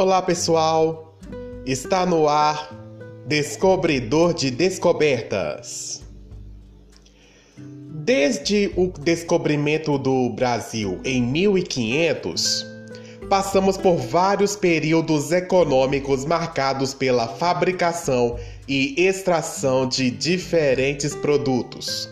[0.00, 1.18] Olá pessoal,
[1.66, 2.72] está no ar
[3.26, 6.04] Descobridor de Descobertas.
[7.56, 12.64] Desde o descobrimento do Brasil em 1500,
[13.28, 22.08] passamos por vários períodos econômicos marcados pela fabricação e extração de diferentes produtos.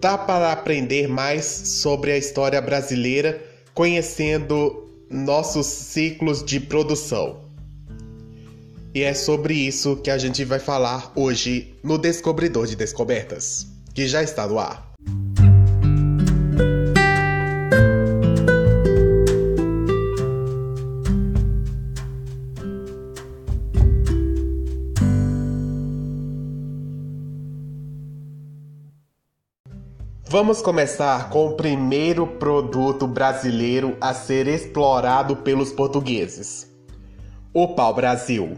[0.00, 3.38] Dá para aprender mais sobre a história brasileira
[3.74, 4.81] conhecendo
[5.12, 7.42] nossos ciclos de produção.
[8.94, 14.06] E é sobre isso que a gente vai falar hoje no Descobridor de Descobertas, que
[14.06, 14.91] já está no ar.
[30.32, 36.66] Vamos começar com o primeiro produto brasileiro a ser explorado pelos portugueses:
[37.52, 38.56] o pau-brasil.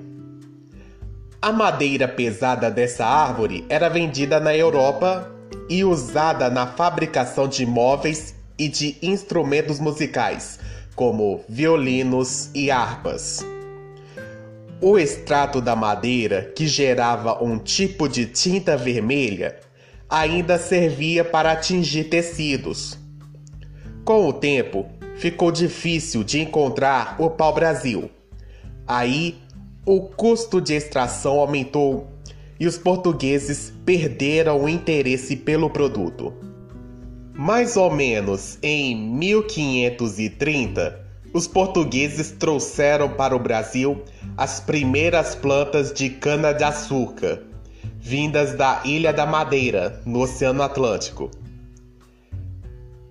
[1.42, 5.28] A madeira pesada dessa árvore era vendida na Europa
[5.68, 10.60] e usada na fabricação de móveis e de instrumentos musicais,
[10.94, 13.44] como violinos e harpas.
[14.80, 19.58] O extrato da madeira, que gerava um tipo de tinta vermelha,
[20.14, 22.96] ainda servia para atingir tecidos.
[24.04, 28.08] Com o tempo, ficou difícil de encontrar o pau-brasil.
[28.86, 29.34] Aí,
[29.84, 32.06] o custo de extração aumentou
[32.60, 36.32] e os portugueses perderam o interesse pelo produto.
[37.32, 41.00] Mais ou menos em 1530,
[41.32, 44.00] os portugueses trouxeram para o Brasil
[44.36, 47.42] as primeiras plantas de cana-de-açúcar
[48.04, 51.30] vindas da Ilha da Madeira, no Oceano Atlântico.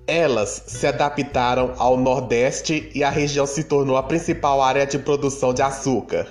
[0.06, 5.52] Elas se adaptaram ao Nordeste e a região se tornou a principal área de produção
[5.52, 6.28] de açúcar.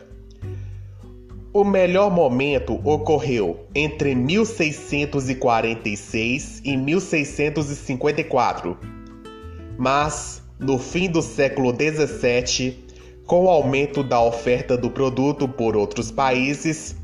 [1.53, 8.79] O melhor momento ocorreu entre 1646 e 1654,
[9.77, 12.79] mas no fim do século 17,
[13.27, 17.02] com o aumento da oferta do produto por outros países,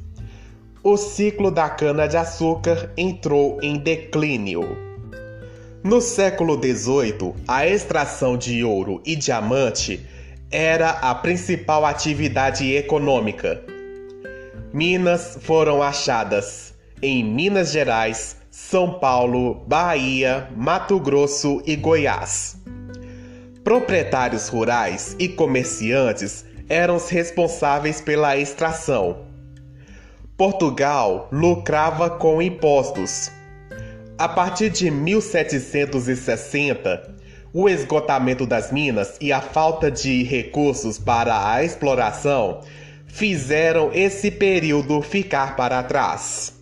[0.82, 4.76] o ciclo da cana-de-açúcar entrou em declínio.
[5.82, 10.06] No século XVIII, a extração de ouro e diamante
[10.50, 13.62] era a principal atividade econômica.
[14.72, 22.56] Minas foram achadas em Minas Gerais, São Paulo, Bahia, Mato Grosso e Goiás.
[23.62, 29.27] Proprietários rurais e comerciantes eram os responsáveis pela extração.
[30.38, 33.30] Portugal lucrava com impostos.
[34.16, 37.16] A partir de 1760,
[37.52, 42.60] o esgotamento das minas e a falta de recursos para a exploração
[43.08, 46.52] fizeram esse período ficar para trás.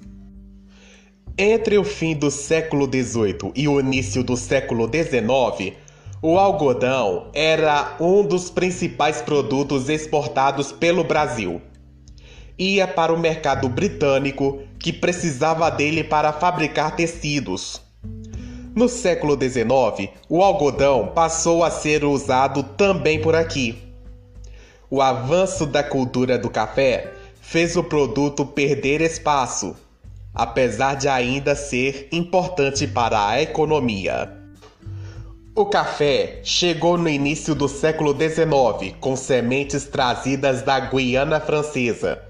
[1.37, 5.77] Entre o fim do século XVIII e o início do século XIX,
[6.23, 11.61] o algodão era um dos principais produtos exportados pelo Brasil
[12.59, 17.81] ia para o mercado britânico, que precisava dele para fabricar tecidos.
[18.75, 23.83] No século XIX, o algodão passou a ser usado também por aqui.
[24.91, 29.75] O avanço da cultura do café fez o produto perder espaço,
[30.35, 34.31] apesar de ainda ser importante para a economia.
[35.55, 42.21] O café chegou no início do século XIX com sementes trazidas da Guiana Francesa.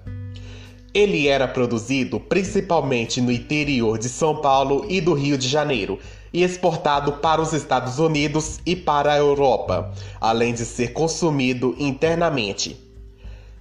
[0.97, 5.99] Ele era produzido principalmente no interior de São Paulo e do Rio de Janeiro
[6.33, 12.81] e exportado para os Estados Unidos e para a Europa, além de ser consumido internamente.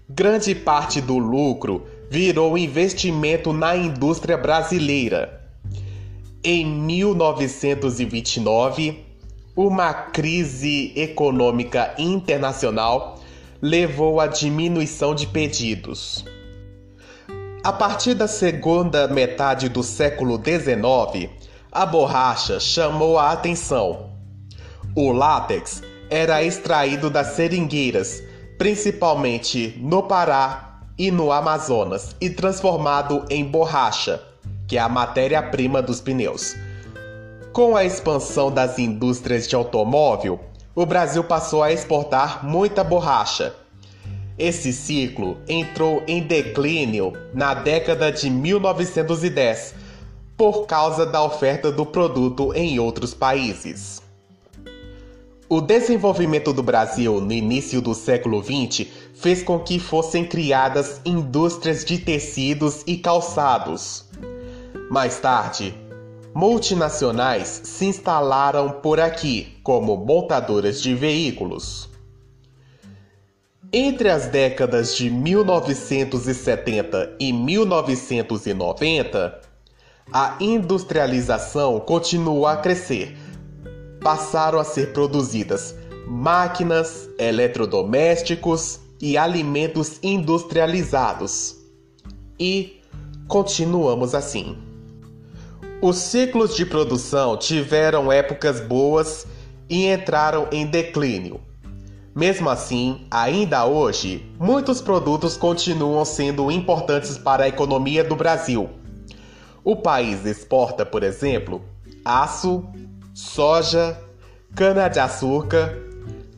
[0.07, 5.45] Grande parte do lucro virou investimento na indústria brasileira.
[6.41, 9.03] Em 1929,
[9.53, 13.19] uma crise econômica internacional
[13.61, 16.23] levou à diminuição de pedidos.
[17.65, 21.31] A partir da segunda metade do século XIX,
[21.71, 24.11] a borracha chamou a atenção.
[24.95, 28.21] O látex era extraído das seringueiras,
[28.59, 34.21] principalmente no Pará e no Amazonas, e transformado em borracha,
[34.67, 36.55] que é a matéria-prima dos pneus.
[37.51, 40.39] Com a expansão das indústrias de automóvel,
[40.75, 43.55] o Brasil passou a exportar muita borracha
[44.37, 49.75] esse ciclo entrou em declínio na década de 1910
[50.35, 54.01] por causa da oferta do produto em outros países.
[55.47, 61.85] O desenvolvimento do Brasil no início do século XX fez com que fossem criadas indústrias
[61.85, 64.05] de tecidos e calçados.
[64.89, 65.73] Mais tarde,
[66.33, 71.94] multinacionais se instalaram por aqui como montadoras de veículos.
[73.77, 79.41] Entre as décadas de 1970 e 1990,
[80.13, 83.17] a industrialização continuou a crescer
[84.01, 85.75] passaram a ser produzidas
[86.07, 91.57] máquinas, eletrodomésticos e alimentos industrializados.
[92.39, 92.79] E
[93.27, 94.57] continuamos assim.
[95.81, 99.27] Os ciclos de produção tiveram épocas boas
[99.69, 101.41] e entraram em declínio.
[102.15, 108.69] Mesmo assim, ainda hoje, muitos produtos continuam sendo importantes para a economia do Brasil.
[109.65, 111.61] O país exporta, por exemplo,
[112.05, 112.63] aço,
[113.13, 113.99] soja,
[114.55, 115.77] cana-de-açúcar,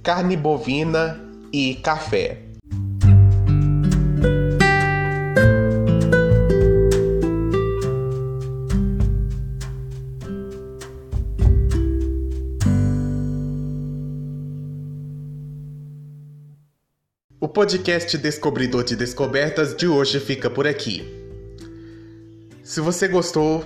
[0.02, 1.22] carne bovina
[1.54, 2.47] e café.
[17.48, 21.02] O podcast Descobridor de Descobertas de hoje fica por aqui.
[22.62, 23.66] Se você gostou,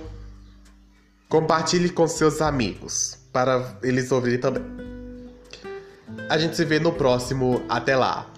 [1.28, 4.62] Compartilhe com seus amigos para eles ouvirem também.
[6.30, 7.60] A gente se vê no próximo.
[7.68, 8.31] Até lá!